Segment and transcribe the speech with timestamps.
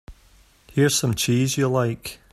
[0.71, 2.19] Here's some cheese you like.